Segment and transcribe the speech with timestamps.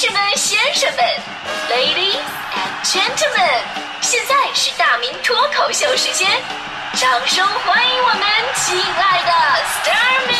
[0.00, 1.04] 士们、先生们
[1.68, 2.16] ，Ladies
[2.56, 3.60] and Gentlemen，
[4.00, 6.26] 现在是大明脱口秀时间，
[6.94, 8.22] 掌声欢迎我们
[8.56, 9.32] 亲爱的
[9.62, 10.34] s t a r m y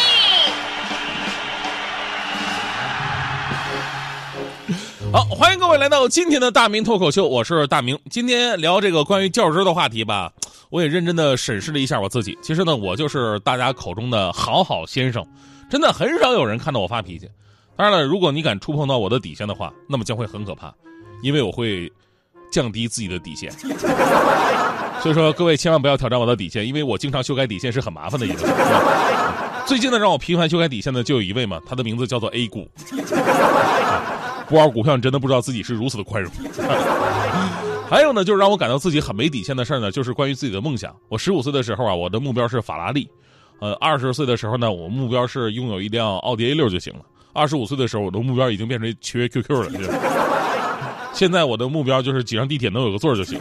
[5.13, 8.01] 好，欢迎各位来到今天的大明脱口秀，我是大明。
[8.09, 10.33] 今天聊这个关于较真的话题吧，
[10.71, 12.39] 我也认真的审视了一下我自己。
[12.43, 15.23] 其实呢，我就是大家口中的好好先生，
[15.71, 17.29] 真的很少有人看到我发脾气。
[17.81, 20.71] 当然了，如果你敢触碰到我的底线的话，那么将会很可怕，
[21.23, 21.91] 因为我会
[22.53, 23.51] 降低自己的底线。
[25.01, 28.45] 所以说，各位千万不要挑战我的底线，因为我经常修改底线是很麻烦的一个事。
[29.65, 32.69] 最近呢，让我频繁修改底线的就有一位嘛，他的名字叫做 A 股。
[34.47, 36.31] 不玩股票，你真的不知道自己是如此的宽容。
[37.89, 40.95] 还有呢，就是让我感到自己很没底线的事儿呢，就是关于自己的梦想。
[41.09, 43.05] 我十五岁的时候啊，我的目标是法拉利；
[43.59, 47.01] 呃，二十岁的时候呢，我目标是拥有一辆奥迪 A 六就行了。
[47.33, 49.71] 二十五岁的时候，我的目标已经变成缺 QQ 了。
[51.13, 53.41] 现在我的目标就是挤上地铁能有个座就行。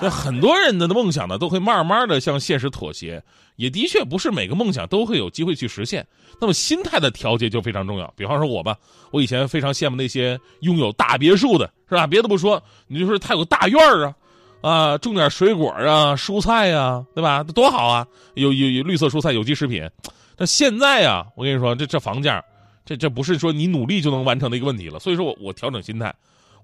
[0.00, 3.22] 那很多人的梦想呢，都会慢慢的向现实妥协，
[3.56, 6.06] 也的确不是每个梦想都会有机会去实现。
[6.40, 8.12] 那么心态的调节就非常重要。
[8.16, 8.76] 比方说我吧，
[9.10, 12.06] 我以前非常羡慕那些拥有大别墅的，是吧？
[12.06, 14.14] 别的不说，你就说他有个大院儿啊，
[14.62, 17.42] 啊，种点水果啊、蔬菜呀，对吧？
[17.42, 18.06] 多好啊！
[18.34, 19.88] 有有有绿色蔬菜、有机食品。
[20.36, 22.42] 那现在呀，我跟你说，这这房价。
[22.84, 26.14] 这这不是说你努力就能完成的一个问题了，所以说我我调整心态，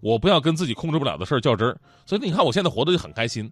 [0.00, 1.76] 我不要跟自己控制不了的事儿较真儿。
[2.04, 3.50] 所以你看我现在活得就很开心，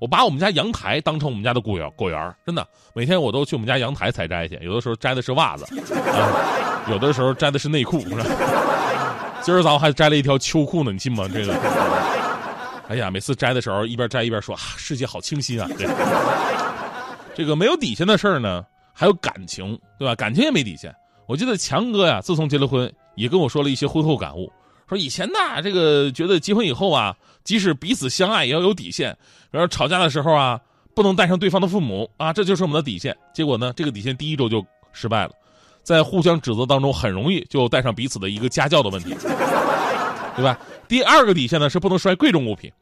[0.00, 8.00] 我把我们家阳台当成我们家的果园，果园真的每天我都去我们家阳台采摘去，有的时候摘的是袜子，啊、有的时候摘的是内裤。
[8.00, 8.08] 是？
[9.40, 11.28] 今儿早上还摘了一条秋裤呢，你信吗？
[11.32, 11.54] 这个，
[12.88, 15.68] 哎呀，每次摘的时候一边摘一边说啊，世界好清新啊。
[15.78, 15.86] 对，
[17.34, 20.14] 这个没有底线的事儿呢，还有感情，对吧？
[20.16, 20.92] 感情也没底线。
[21.28, 24.50] 我记得强哥呀，自从结了婚，也跟我说了一些婚后感悟。
[24.88, 29.14] 说以前呢，这个觉得结婚以后啊，即使彼此相爱，也要有底线。
[29.50, 30.58] 比如吵架的时候啊，
[30.94, 33.14] 不能带上对方的父母啊，这就是我们的底线。
[33.34, 35.32] 结果呢，这个底线第一周就失败了，
[35.82, 39.14] 在互相指责当中，很容易就带上彼此的一个家教的问题，
[40.34, 40.58] 对吧？
[40.88, 42.72] 第二个底线呢，是不能摔贵重物品。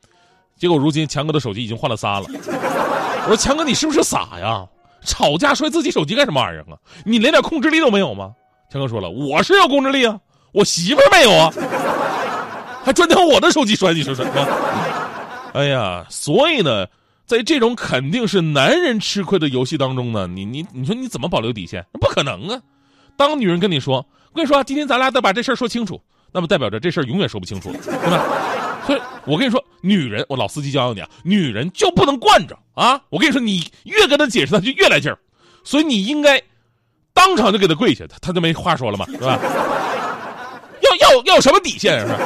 [0.57, 2.27] 结果如今强哥的手机已经换了仨了。
[2.29, 4.65] 我说强哥，你是不是傻呀？
[5.03, 6.79] 吵架摔自己手机干什么玩意儿啊？
[7.05, 8.33] 你连点控制力都没有吗？
[8.77, 10.21] 强哥说了，我是有控制力啊，
[10.53, 11.51] 我媳妇儿没有啊，
[12.85, 14.25] 还专挑我的手机摔，你说说。
[15.55, 16.87] 哎呀，所以呢，
[17.25, 21.83] 在这种肯定是男人吃亏的游戏当中呢，你你你说你怎么保留底线？
[21.93, 22.61] 不可能啊！
[23.17, 23.97] 当女人跟你说，
[24.33, 25.99] 我跟你说，今天咱俩得把这事儿说清楚，
[26.31, 28.27] 那么代表着这事儿永远说不清楚，对吧？
[28.87, 33.01] 所以我跟你说，女人，我老司机教教你啊，女人就不能惯着啊！
[33.09, 35.19] 我跟你说，你越跟她解释，她就越来劲儿，
[35.65, 36.39] 所以你应该
[37.17, 39.41] 当场就给他跪下，他他就没话说了嘛， 是吧？
[40.83, 42.21] 要要要什么底线是吧？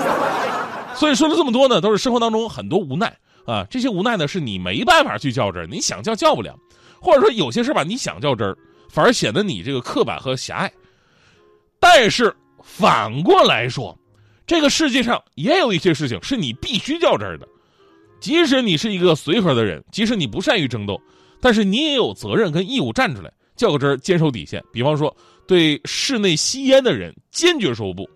[0.95, 6.55] 所以说了这么多呢，都是生活当中很多无奈啊，这些无奈呢是你没办法去较真儿，你想较较不了，
[7.01, 8.59] 或者说有些事吧，你想较真儿，
[8.91, 10.73] 反而显得你这个刻板和狭隘。
[11.79, 13.97] 但是反过来说。
[14.47, 17.47] 这个世界上也有一些事情是你必须较真儿的，
[18.21, 21.01] 即使你是一个随和的人，即使你不善于争斗，
[21.41, 24.65] 但是你也有责任跟义务站出来较个真儿，坚守底线。
[24.73, 25.15] 比方说，
[25.47, 28.09] 对室内吸烟的人坚决说不。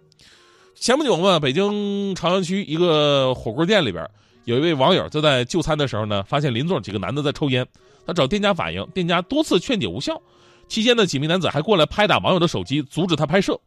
[0.75, 4.09] 前不久嘛，北京朝阳区一个火锅店里边，
[4.45, 7.67] 有一位网友就在就餐的时候呢，发现邻座几个男的在抽烟，
[8.07, 10.21] 他找店家反映，店家多次劝解无效，
[10.67, 13.61] 期间呢，几名男子还过来拍打网友的手机，阻止他拍摄。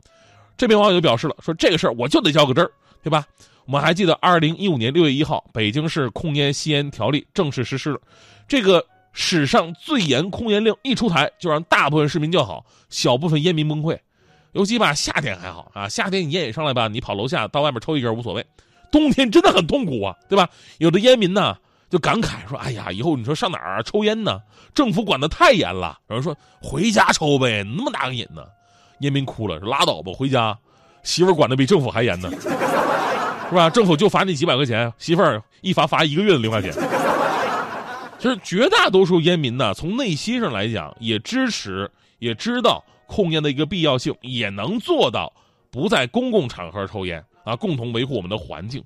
[0.58, 2.72] 这名网友表示了，说这个事儿我就得较个真儿，
[3.04, 3.24] 对吧？
[3.66, 8.00] 我们还记得，二零一五年六月一号，北京市控烟吸烟条例正式实施了，
[8.48, 8.84] 这个
[9.20, 13.98] 史上最严控烟令一出台，就让大部分市民叫好，小部分烟民崩溃。
[14.52, 18.46] 尤其吧，夏天还好啊，夏天你烟瘾上来吧，你跑楼下到外面抽一根无所谓。
[18.92, 20.48] 冬天真的很痛苦啊，对吧？
[20.78, 21.58] 有的烟民呢
[21.90, 24.40] 就感慨说：“哎呀，以后你说上哪儿抽烟呢？
[24.76, 28.44] 政府管的太严了。”有人说：“回家抽呗，那么大个瘾呢。”
[29.02, 30.56] 烟民哭了，：“拉倒吧，回家，
[31.02, 32.30] 媳妇管的比政府还严呢，
[33.50, 33.68] 是吧？
[33.68, 36.72] 政府就罚你几百块钱，媳妇儿一罚罚一个月的零花钱。”
[38.20, 45.32] 其实绝大多数烟民呢，从内心上来讲，也支持，也知道控烟的一个必要性，也能做到
[45.70, 48.84] 不在公共场合抽烟啊，共同维护我们的环境。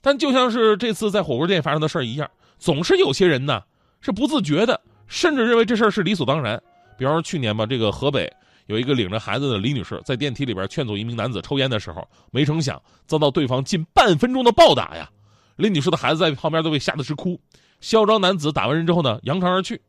[0.00, 3.62] 但就像是这次在火锅店发生的事儿一样，总是有些人呢
[4.00, 6.60] 是不自觉的，甚至认为这事儿是理所当然。
[6.96, 8.32] 比方说去年吧，这个河北。
[8.66, 15.10] 有一个领着孩子的李女士在电梯里边劝阻一名男子抽烟的时候，没成想遭到对方近半分钟的暴打呀！
[15.56, 17.40] 李女士的孩子在旁边都被吓得直哭。
[17.80, 19.80] 嚣张男子打完人之后呢，扬长而去。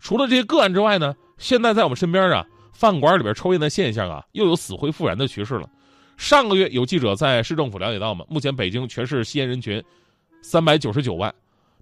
[0.00, 5.68] 除了这些个案之外呢，现在在我们身边啊，饭馆里边抽烟的现象啊，又有死灰复燃的趋势了。
[6.16, 9.82] 上个月有记者在市政府了解到嘛，目前北京全市吸烟人群
[10.42, 11.32] 三百九十九万，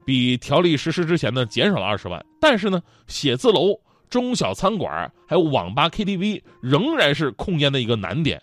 [0.04, 2.24] 比条例实施之前呢减少了二十万。
[2.40, 8.40] 但是呢，写字楼、中小餐馆还有网吧、KTV 仍然是控烟的一个难点。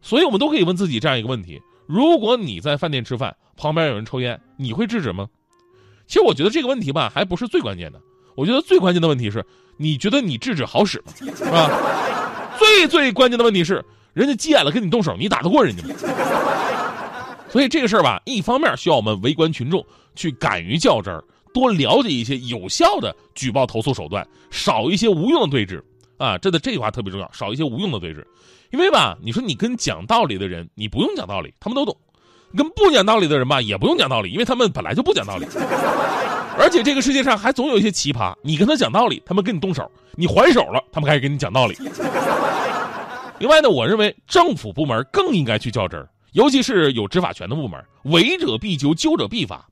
[0.00, 5.28] 所以我们都可以问自己这样一个问题：如果你在饭店吃饭，旁边有人抽烟，你会制止吗？
[6.08, 8.00] 其实我觉得这个问题吧，还不是最关键的。
[8.34, 9.44] 我觉得最关键的问题是，
[9.76, 11.12] 你觉得你制止好使吗？
[11.20, 11.70] 是吧？
[12.58, 13.84] 最最关键的问题是，
[14.14, 15.94] 人家急眼了跟你动手，你打得过人家吗？
[17.50, 19.84] 所以这个事儿吧，一方面需要我们围观群众
[20.14, 21.22] 去敢于较真儿，
[21.52, 25.82] 多了解一些有效的举报投诉手段，少一些无用的对峙
[26.16, 26.36] 啊！
[26.38, 28.24] 真的，这句话特别重要，少一些无用的对峙。
[28.70, 31.94] 因为吧，你说你跟讲道理的人，你不用讲道理，他们都懂；
[32.56, 35.46] 跟不讲道理的人吧，也不用讲道理，因为他们本来就不讲道理。
[36.58, 39.84] 而且这个世界上还总有一些奇葩，你跟他讲道理，他们跟你动手；
[40.16, 41.76] 你还手了，他们开始跟你讲道理。
[43.38, 49.64] 另外呢，我认为政府部门更应该去较真，尤其是有执法权的部门，违者必究，究者必罚。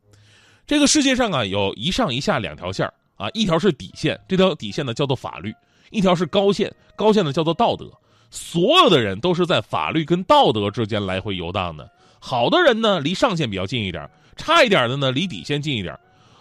[0.67, 5.51] 这个世界上啊，有一上一下两条线啊，一条是底线，这条底线呢叫做法律；
[5.91, 7.91] 一条是高线，高线呢叫做道德。
[8.31, 11.91] 所有的人都是在法律跟道德之间来回游荡的。
[12.27, 14.05] 好的人呢，离上限比较近一点；
[14.37, 15.97] 差一点的呢，离底线近一点。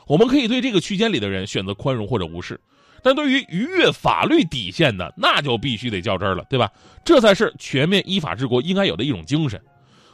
[0.08, 2.60] 我们可以对这个区间里的人选择宽容或者无视，
[3.04, 6.72] 但对于逾越法律底线的，那就必须得较真儿了，对吧？
[7.04, 9.62] 这才是全面依法治国应该有的一种精神。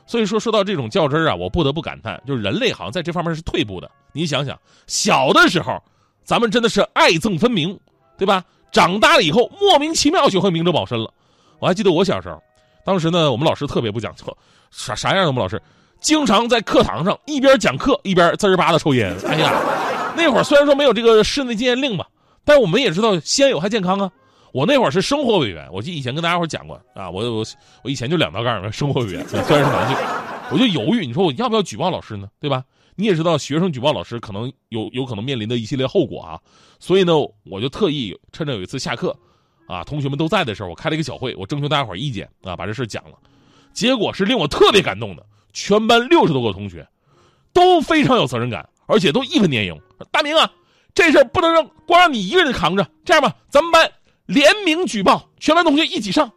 [0.06, 3.90] 所以说，说到这种较真儿啊，我不得不感叹，就是人类好像在这方面是退步的。
[4.12, 5.82] 你想想，小的时候，
[6.26, 7.80] 咱们真的是爱憎分明，
[8.18, 8.44] 对吧？
[8.74, 11.14] 长大了以后，莫名其妙就会明哲保身了。
[11.60, 12.44] 我还记得我小时候，
[12.86, 14.26] 当时呢，我们老师特别不讲究，
[14.72, 15.28] 啥啥样的？
[15.28, 15.62] 我们老师
[16.00, 19.16] 经常在课堂上一边讲课一边滋儿吧的抽烟。
[19.28, 19.54] 哎呀！
[20.16, 22.08] 那会儿虽然说没有这个室内禁烟令吧，
[22.44, 24.12] 但我们也知道吸烟有害健康啊。
[24.52, 27.46] 我那会儿是生活委员，我记以前跟大家伙讲过啊，我我
[27.84, 29.98] 我以前就两道杠，生活委员虽然是男性，
[30.52, 32.28] 我就犹豫，你说我要不要举报老师呢？
[32.40, 32.64] 对吧？
[32.96, 36.38] 你也知道学生举报老师可能有有可能面临的一系列后果啊，
[36.78, 37.14] 所以呢，
[37.46, 39.16] 我就特意趁着有一次下课，
[39.68, 43.18] 啊，同学们都在的时候，我开了一个小会，我征求大家伙意见啊，把这事讲了，
[43.74, 46.88] 结果是令我特别感动的，全班六十多个同学
[47.54, 48.68] 都非常有责任感。
[48.88, 49.80] 而且都义愤填膺，
[50.12, 50.52] 大明啊，
[50.94, 52.86] 这事不能让光让你一个人扛着。
[53.06, 53.90] 这样吧，咱们班
[54.26, 56.30] 联名举报，全班同学一起上。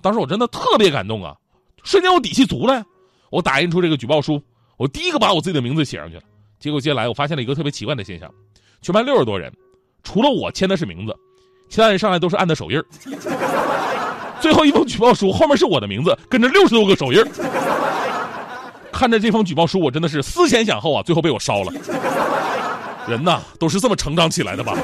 [0.00, 1.36] 当时我真的特别感动啊，
[1.82, 2.86] 瞬间我底气足了呀。
[3.30, 4.40] 我打印出这个举报书，
[4.76, 6.22] 我第一个把我自己的名字写上去了。
[6.60, 8.32] 结果接下来我发现了一个特别奇怪的现象，
[8.82, 9.52] 全班六十多人，
[10.04, 11.18] 除了我签的是名字，
[11.68, 12.82] 其他人上来都是按的手印
[14.40, 17.24] 最后一封举报书后面是我的名字，跟着六十多个手印
[18.92, 21.72] 看着这封举报书，我真的是思前想后啊，最后被我烧了。
[23.06, 24.74] 人呐，都是这么成长起来的吧。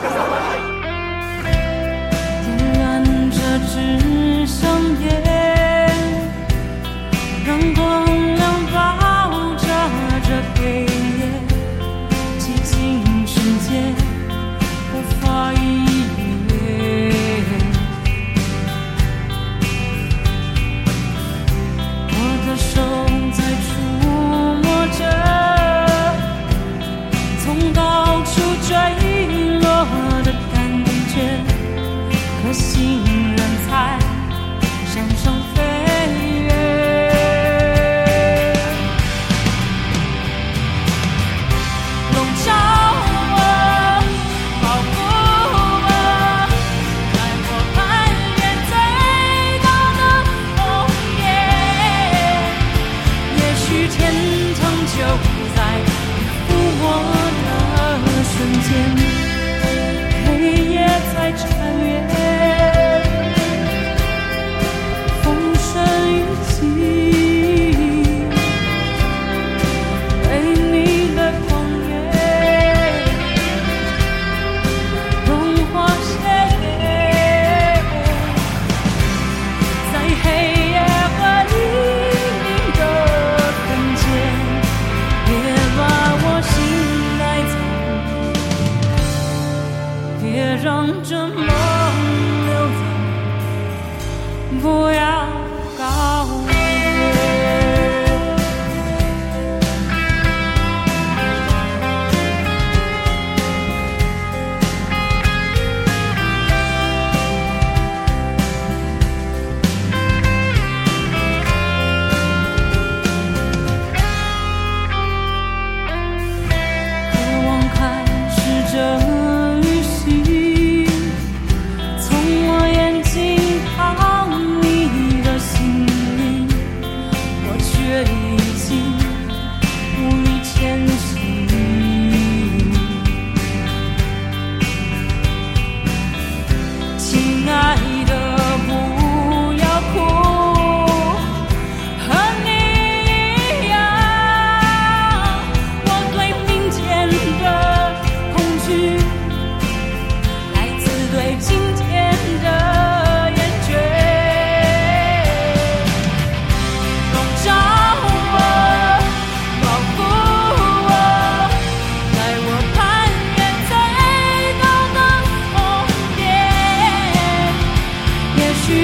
[54.94, 55.51] 就不。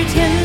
[0.08, 0.37] 天